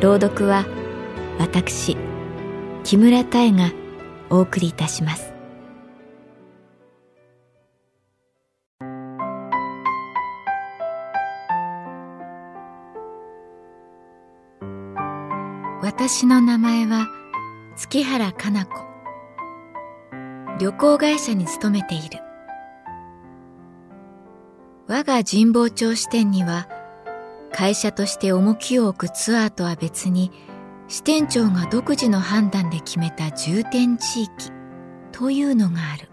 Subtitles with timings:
[0.00, 0.64] 朗読は
[1.38, 1.94] 私
[2.84, 3.70] 木村多江が
[4.30, 5.34] お送りいたします。
[15.82, 17.06] 私の名前は
[17.76, 18.86] 月原かな子。
[20.58, 22.20] 旅行会社に勤めている。
[24.86, 26.79] 我が神保町支店には
[27.52, 30.30] 会社として重きを置くツアーとは別に
[30.88, 34.32] 支店長が独自の判断で決めた重点地域
[35.12, 36.08] というのがある。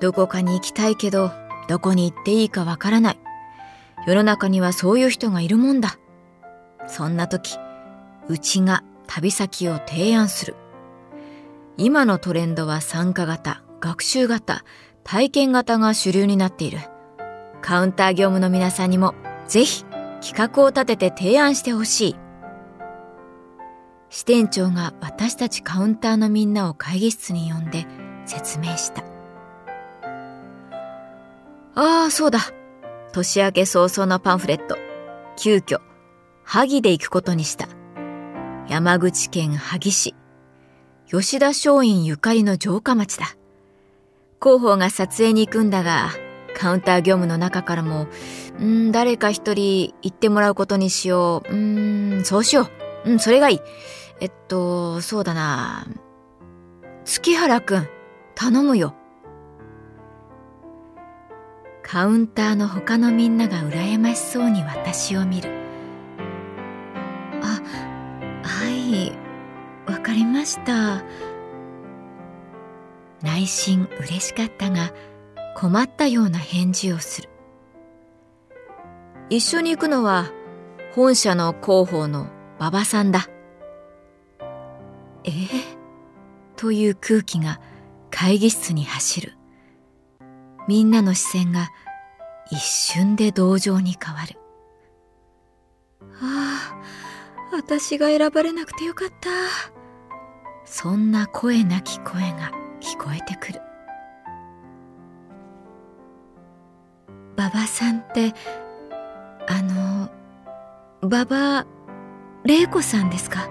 [0.00, 1.32] どこかに行きたいけど
[1.68, 3.18] どこに行っていいかわからない。
[4.06, 5.98] 世の中にはそういう人がいるもんだ。
[6.86, 7.56] そんな時
[8.28, 10.54] うちが旅先を提案する。
[11.76, 14.64] 今のトレンドは参加型学習型
[15.04, 16.78] 体験型が主流になっている。
[17.60, 19.14] カウンター業務の皆さんにも
[19.46, 19.84] ぜひ
[20.20, 22.16] 企画を立てて提案してほしい
[24.10, 27.86] 支店長が私たちカウンターのみんなを会議室に呼んで
[28.26, 29.04] 説明した
[31.74, 32.40] ああそうだ
[33.12, 34.76] 年明け早々のパンフレット
[35.36, 35.80] 急遽
[36.50, 37.68] 萩で行くことにした。
[38.70, 40.14] 山口県萩市。
[41.06, 43.36] 吉田松陰ゆかりの城下町だ。
[44.42, 46.08] 広報が撮影に行くんだが、
[46.58, 48.08] カウンター業務の中からも、
[48.58, 51.54] うん、誰か一人行ってもらうことにしよう。
[51.54, 52.68] うん、そうしよ
[53.04, 53.10] う。
[53.12, 53.60] うん、それがいい。
[54.20, 55.86] えっと、そうだな。
[57.04, 57.88] 月原くん、
[58.34, 58.94] 頼むよ。
[61.82, 65.50] カウンターの他のみんなが羨ましそうに私を見る。
[67.40, 67.62] あ
[68.42, 69.12] はい
[69.90, 71.02] わかりました
[73.22, 74.92] 内心嬉しかったが
[75.58, 77.28] 困ったような返事をする。
[79.28, 80.30] 一緒に行くのは
[80.94, 82.28] 本社の広報の
[82.60, 83.28] 馬場さんだ。
[85.24, 85.48] えー、
[86.54, 87.60] という空気が
[88.08, 89.32] 会議室に走る。
[90.68, 91.70] みんなの視線が
[92.52, 94.38] 一瞬で同情に変わる。
[96.22, 99.28] ああ私が選ばれなくてよかった。
[100.64, 103.67] そんな声なき声が聞こえてくる。
[107.38, 108.34] 馬場さんって、
[109.46, 110.10] あの、
[111.00, 111.66] 馬場
[112.44, 113.48] 玲子さんですか？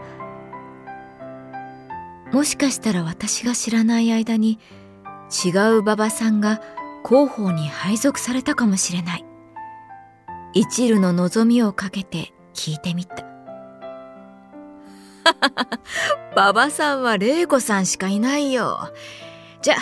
[2.33, 4.59] もしかしたら私が知らない間に
[5.45, 6.61] 違う馬場さんが
[7.07, 9.25] 広報に配属されたかもしれない。
[10.53, 13.25] 一縷の望みをかけて聞いてみた。
[16.35, 18.91] 馬場さんは玲子さんしかいないよ。
[19.61, 19.77] じゃあ、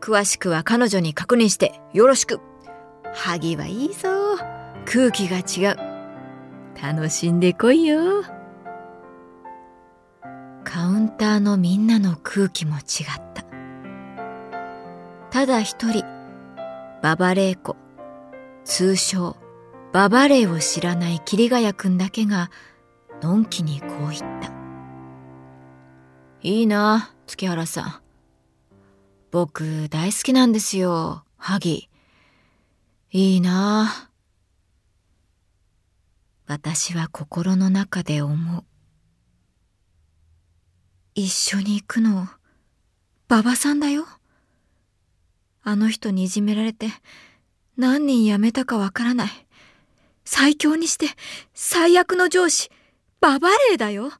[0.00, 2.40] 詳しくは彼女に確認してよろしく。
[3.14, 4.08] 萩はいいぞ。
[4.86, 5.76] 空気が違う。
[6.80, 8.22] 楽しんでこいよ。
[10.64, 12.84] カウンターのみんなの空気も違っ
[13.34, 13.44] た。
[15.30, 16.04] ただ一人、
[17.02, 17.76] ババレイコ、
[18.64, 19.36] 通称、
[19.92, 22.50] ババレイを知らない桐ヶ谷くんだけが、
[23.20, 24.50] のんきにこう言った。
[26.42, 27.94] いいな、月原さん。
[29.30, 31.88] 僕大好きなんですよ、萩。
[33.14, 34.08] いいな。
[36.46, 38.64] 私は心の中で思う。
[41.14, 42.26] 一緒に行くの、
[43.28, 44.06] 馬場さんだよ。
[45.62, 46.88] あの人にいじめられて、
[47.76, 49.28] 何人辞めたかわからない。
[50.24, 51.08] 最強にして、
[51.52, 52.70] 最悪の上司、
[53.20, 54.10] ババレーだよ。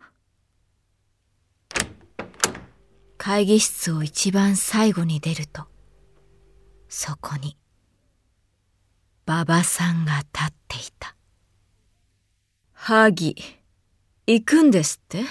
[3.16, 5.62] 会議室を一番最後に出ると、
[6.90, 7.56] そこに、
[9.24, 11.14] 馬場さんが立っていた。
[12.72, 13.36] 萩、
[14.26, 15.24] 行くんですって？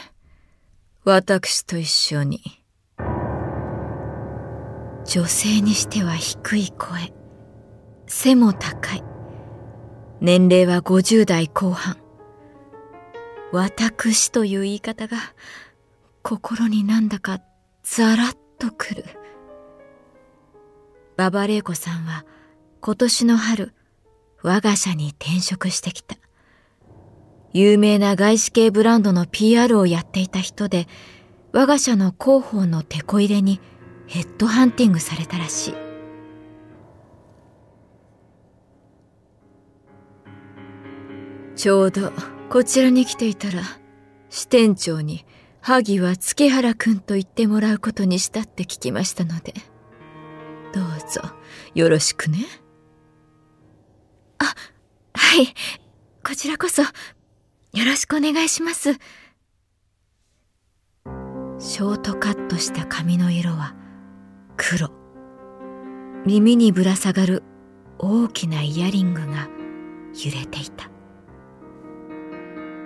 [1.04, 2.42] 私と一緒に。
[5.06, 7.14] 女性にしては低い声。
[8.08, 9.04] 背も高い。
[10.22, 11.98] 年齢は50代後半。
[13.52, 15.18] 私という言い方が
[16.24, 17.42] 心になんだか
[17.84, 19.04] ザラッとくる。
[21.18, 22.26] 馬場玲子さんは
[22.80, 23.74] 今年の春、
[24.44, 26.16] 我が社に転職してきた。
[27.54, 30.88] 有名な外資系ブランドの PR をやっていた人で、
[31.52, 33.60] 我が社の広報のテこ入れに
[34.08, 35.76] ヘッドハンティングされたらしい。
[41.56, 42.12] ちょうど
[42.50, 43.62] こちらに来ていたら、
[44.30, 45.26] 支店長に
[45.60, 49.54] 萩は月原くんと言ってもらうことにしたって聞きましたので、
[50.74, 51.22] どうぞ
[51.76, 52.40] よろしくね。
[55.42, 55.54] い。
[56.26, 56.90] こちらこそ、よ
[57.86, 58.94] ろしくお願いします。
[61.60, 63.76] ショートカットした髪の色は
[64.58, 64.90] 黒。
[66.26, 67.44] 耳にぶら下がる
[67.98, 69.48] 大きなイヤリングが
[70.14, 70.90] 揺れていた。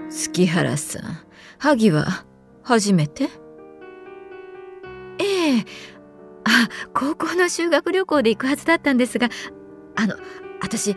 [0.10, 1.02] 月原さん、
[1.58, 2.26] 萩は
[2.64, 3.30] 初めて？
[5.20, 5.66] ええ。
[6.44, 9.30] あ、高校の修学旅行で行くはずだったんですが、
[9.96, 10.16] あの、
[10.62, 10.96] 私、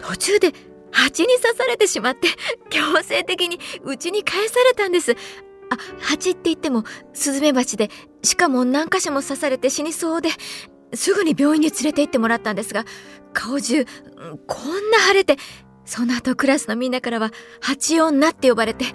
[0.00, 0.52] 途中で
[0.90, 2.28] 蜂に刺されてしまって、
[2.70, 5.12] 強制的に家に返されたんです。
[5.12, 5.16] あ、
[6.00, 7.90] 蜂って言っても、スズメバチで、
[8.22, 10.30] しかも何箇所も刺されて死にそうで、
[10.94, 12.84] すぐに病院に連れて行ってもらったんですが、
[13.32, 13.84] 顔中、
[14.46, 15.36] こんな腫れて、
[15.84, 17.30] その後クラスのみんなからは、
[17.60, 18.86] 蜂女って呼ばれて、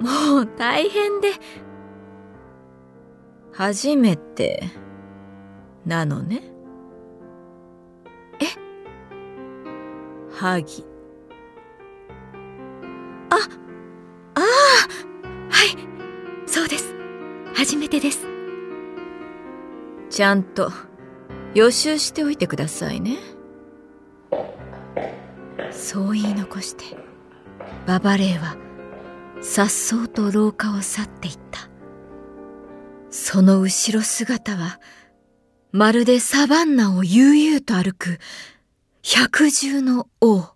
[0.00, 1.32] もう大変で。
[3.52, 4.62] 初めて、
[5.84, 6.42] なのね。
[8.40, 8.46] え？
[10.32, 10.91] 萩。
[13.32, 13.36] あ、
[14.34, 14.42] ああ、
[15.50, 15.76] はい、
[16.46, 16.94] そうです。
[17.54, 18.26] 初めてです。
[20.10, 20.70] ちゃんと
[21.54, 23.18] 予習しておいてくださいね。
[25.70, 26.84] そう言い残して、
[27.86, 28.56] ババレーは、
[29.40, 31.70] 颯爽と廊下を去っていった。
[33.10, 34.80] その後ろ姿は、
[35.72, 38.18] まるでサバンナを悠々と歩く、
[39.02, 40.52] 百獣の王。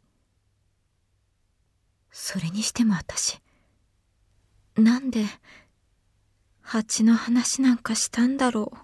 [2.18, 3.38] それにしても私、
[4.74, 5.26] なんで、
[6.62, 8.76] 蜂の話なんかしたんだろう。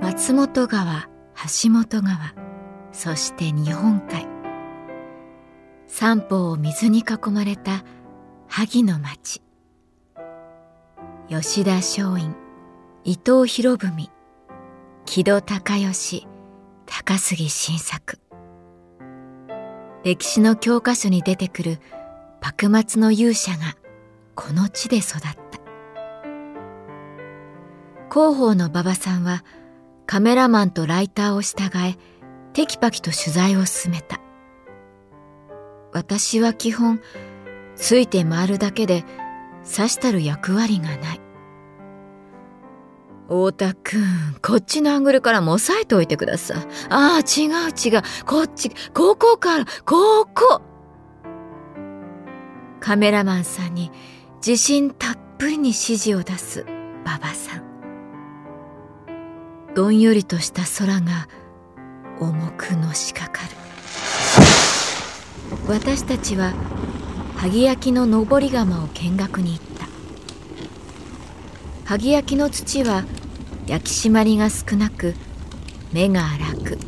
[0.00, 1.08] 松本川、
[1.62, 2.34] 橋本川、
[2.92, 4.28] そして日本海。
[5.88, 7.84] 三方を水に囲まれた
[8.46, 9.45] 萩の町。
[11.28, 12.36] 吉田松陰、
[13.02, 14.10] 伊藤博文、
[15.06, 16.28] 木戸孝義、
[16.86, 18.20] 高杉晋作。
[20.04, 21.80] 歴史の教科書に出てくる
[22.40, 23.76] 幕末の勇者が
[24.36, 25.36] この地で育った。
[28.08, 29.44] 広報の馬場さんは
[30.06, 31.96] カメラマンとライターを従え、
[32.52, 34.20] テキパキと取材を進めた。
[35.92, 37.00] 私は基本、
[37.74, 39.04] ついて回るだけで、
[39.66, 41.20] さしたる役割がない。
[43.28, 46.56] 太田くん、こっちのアングルからも押さえておいてください。
[46.88, 48.02] ああ、違う違う。
[48.24, 50.62] こっち、ここから、ここ
[52.78, 53.90] カメラマンさんに
[54.36, 56.64] 自信たっぷりに指示を出す
[57.04, 57.66] 馬場さん。
[59.74, 61.28] どんよりとした空が
[62.20, 63.48] 重くのしかかる
[65.68, 66.54] 私たちは
[67.36, 69.86] 萩焼の登り窯を見学に行った。
[71.84, 73.04] 萩焼の土は
[73.66, 75.14] 焼き締まりが少なく
[75.92, 76.78] 目が荒く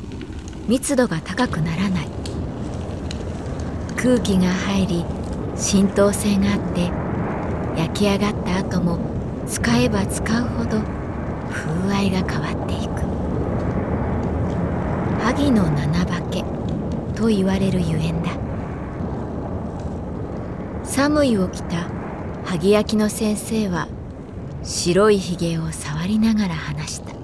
[0.67, 2.09] 密度が高くならない。
[3.97, 5.05] 空気が入り
[5.57, 6.91] 浸透性があって
[7.81, 8.99] 焼き上がった後も
[9.47, 10.83] 使えば使うほど
[11.51, 13.03] 風合いが変わっていく。
[15.23, 16.45] 萩の七化け
[17.15, 18.38] と言われるゆえんだ。
[20.99, 21.89] 寒いを着た
[22.45, 23.87] 萩焼きの先生は
[24.65, 27.15] 白いひげを触りながら話した。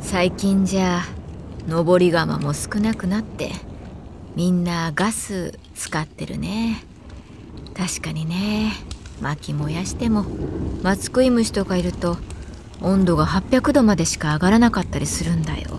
[0.00, 1.02] 最近じゃ
[1.68, 3.50] 登り窯も少なくなって
[4.36, 6.82] みんなガス使ってるね。
[7.76, 8.72] 確かにね。
[9.20, 10.24] 薪燃やしても
[10.82, 12.16] 松食い虫とかいると
[12.80, 15.78] 温度が800度までしか上がらなかったりするんだよ。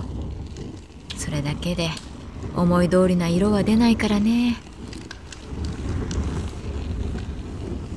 [1.18, 1.90] それだけで
[2.56, 4.58] 思い通りな色は出ないからね。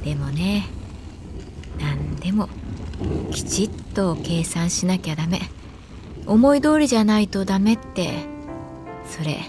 [0.06, 0.64] でもね
[1.80, 2.06] なん
[3.32, 5.40] きちっと計算しなきゃダメ。
[6.26, 8.24] 思い通りじゃないとダメって
[9.04, 9.40] それ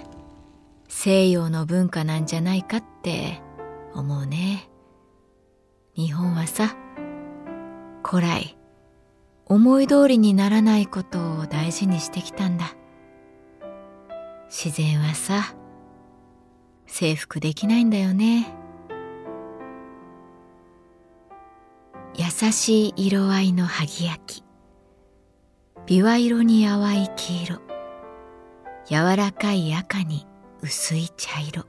[0.88, 3.40] 西洋の文化なんじゃないかって
[3.94, 4.68] 思うね。
[5.96, 6.76] 日本はさ
[8.04, 8.58] 古来
[9.46, 12.76] 思い通りにならないことを大事にしてきたんだ。
[14.50, 15.56] 自然はさ
[16.88, 18.57] 征服できないんだよね。
[22.20, 24.44] 優しい色合いの萩焼き。
[25.86, 27.62] 琵琶色に淡い黄色。
[28.90, 30.26] 柔らかい赤に
[30.64, 31.66] 薄い茶色。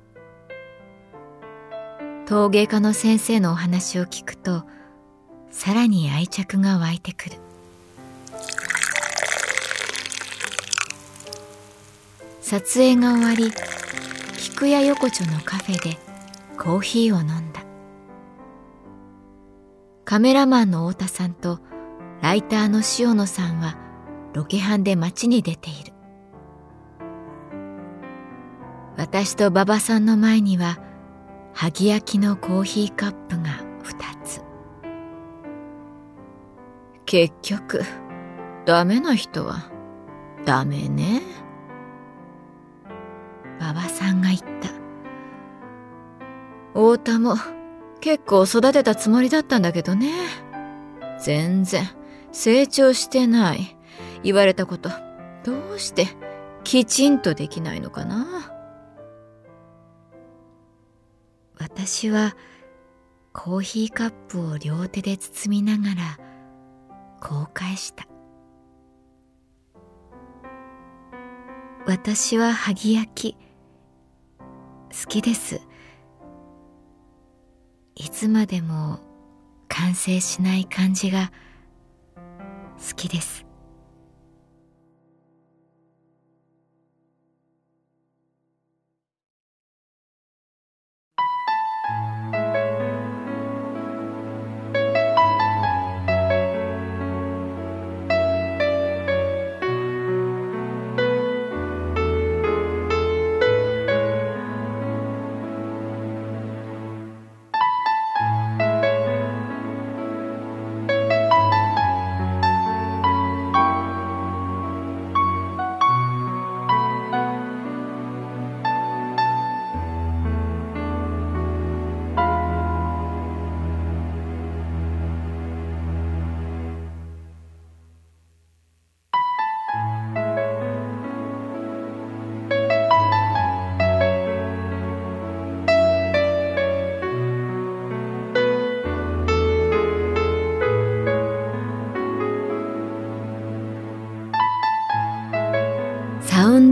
[2.25, 4.65] 陶芸家の先生のお話を聞くと
[5.51, 7.37] さらに愛着が湧いてくる。
[12.41, 13.53] 撮影が終わり
[14.39, 15.99] 菊屋横丁のカフェで
[16.57, 17.68] コーヒーを飲んだ。
[20.09, 21.61] カメラマンの太田さんと
[22.23, 23.77] ライターの塩野さんは
[24.33, 25.93] ロケハンで街に出ている。
[28.97, 30.79] 私と馬場さんの前には
[31.53, 33.51] 萩焼きのコーヒーカップが
[33.85, 34.41] 2つ。
[37.05, 37.83] 結局
[38.65, 39.71] ダメな人は
[40.47, 41.21] ダメね。
[43.61, 44.71] 馬場さんが言った。
[46.73, 47.35] 太田も
[48.09, 50.11] 結構育てたつもりだったんだけどね。
[51.21, 51.91] 全然
[52.33, 53.77] 成長してない。
[54.23, 54.89] 言われたこと
[55.45, 56.09] どうして
[56.65, 58.51] きちんとできないのかな。
[61.59, 62.35] 私は
[63.35, 66.19] コーヒーカップを両手で包みながら
[67.21, 68.09] こう返した。
[71.85, 73.37] 私は萩焼き
[74.99, 75.68] 好きです。
[78.01, 79.01] いつまでも
[79.67, 81.33] 完成しない感じが
[82.15, 83.48] 好きです。